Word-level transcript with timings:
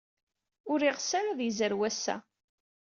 Ur 0.71 0.79
yeɣs 0.83 1.09
ara 1.19 1.29
ad 1.31 1.39
yezrew 1.43 1.81
ass-a. 1.89 2.15